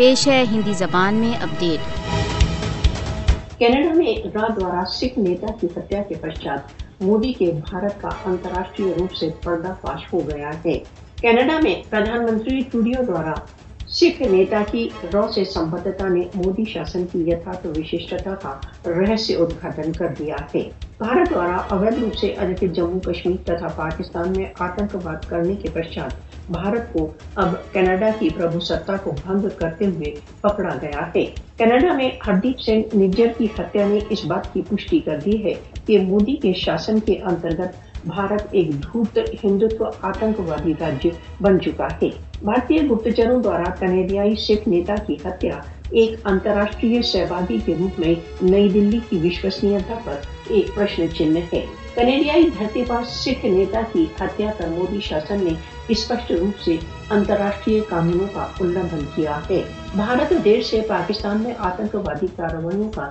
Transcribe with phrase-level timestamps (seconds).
[0.00, 1.80] پیش ہے ہندی زبان میں اپڈیٹ۔
[3.58, 6.60] کینیڈا میں را دوارا سکھ نیتا کی ہتیا کے پشچات
[7.00, 10.78] مودی کے بھارت کا انتراشٹری روپ سے پردہ فاش ہو گیا ہے۔
[11.20, 13.34] کینیڈا میں پردھان منتری ٹوڈیو دوارا
[13.86, 19.92] سکھ نیتا کی رو سے سمبدتا نے مودی شاسن کی یتھارتھ وششٹتا کا رہسیہ ادھاٹن
[19.92, 25.28] کر دیا ہے۔ بھارت دوارا اویدھ روپ سے ادھت جموں، کشمیر تتھا پاکستان میں آتنکواد
[25.28, 30.74] کرنے کے پشچات بھارت کو اب کینیڈا کی پربھو ستا کو بھنگ کرتے ہوئے پکڑا
[30.82, 31.24] گیا ہے۔
[31.56, 35.54] کینیڈا میں ہردیپ سنگھ نجر کی ہتیا نے اس بات کی پشٹی کر دی ہے
[35.86, 41.10] کہ مودی کے شاسن کے انترگت بھارت ایک دھوت ہندوتو آتنکوادی راجیہ
[41.42, 42.08] بن چکا ہے
[42.42, 45.60] بھارتی گپتچروں دوارا کنیڈیائی سکھ نیتا کی ہتیا
[45.90, 51.64] ایک انتراشٹری سہبادی کے روپ میں نئی دلی کی وشوسنیتا پر ایک پرشن چنہ ہے
[51.94, 55.54] کنیڈیائی دھرتی پر سکھ نیتا کی ہتیا پر مودی شاسن نے
[55.88, 56.76] اسپشٹ روپ سے
[57.10, 59.60] انتراشٹری قانونوں کا الگھن کیا ہے
[59.96, 63.10] بھارت دیر سے پاکستان میں آتنکوادی کاروائیوں کا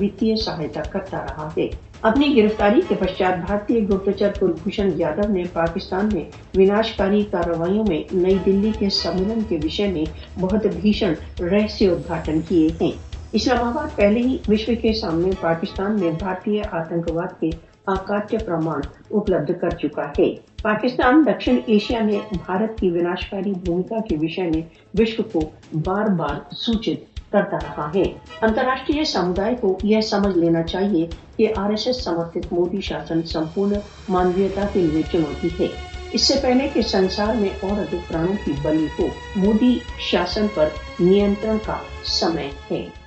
[0.00, 1.68] وتیہ سہایتا کرتا رہا ہے
[2.02, 8.36] اپنی گرفتاری کے پشچات بھارتی گپتچر کلبھوشن یادو نے پاکستان میں وناشکاری کارروائیوں میں نئی
[8.46, 10.04] دلی کے سملن کے وشے میں
[10.40, 12.90] بہت بھیشن رہسیہ ادھاٹن کیے ہیں۔
[13.32, 17.50] اسلام آباد پہلے ہی وشو کے سامنے پاکستان میں بھارتی آتنکواد کے
[17.86, 18.80] آکاٹیہ پرمان
[19.10, 24.62] اپلبدھ کر چکا ہے۔ پاکستان دکشن ایشیا میں بھارت کی وناشکاری بھومکا کے وشے میں
[24.98, 28.02] وشو کو بار بار سوچت کرتا رہا ہے۔
[28.42, 33.78] انتراشٹری سمدائے کو یہ سمجھ لینا چاہیے کہ آر ایس ایس سمرتھت مودی شاسن سمپورن
[34.08, 35.68] مانویتا کے لیے چنوتی ہے۔
[36.12, 40.68] اس سے پہلے کہ سنسار میں اور ادھک پرانوں کی بلی ہو، مودی شاسن پر
[41.00, 43.01] نینترن کا سمے ہے۔